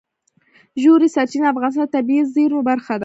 [0.81, 2.99] ژورې سرچینې د افغانستان د طبیعي زیرمو برخه ده.